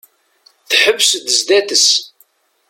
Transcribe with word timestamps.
Teḥbes-d 0.69 1.27
sdat-is. 1.37 1.89